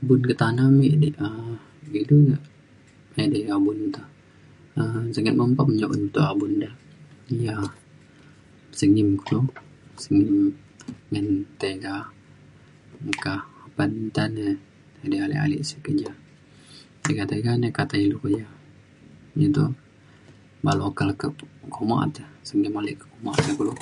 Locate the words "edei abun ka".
3.22-4.02